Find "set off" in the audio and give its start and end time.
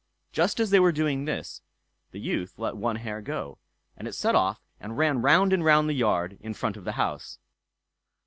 4.15-4.65